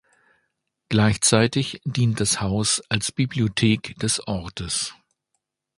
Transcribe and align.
Gleichzeitig 0.89 1.79
dient 1.85 2.19
das 2.19 2.41
Haus 2.41 2.81
als 2.89 3.11
Bibliothek 3.11 3.93
des 3.99 4.27
Ortes. 4.27 4.95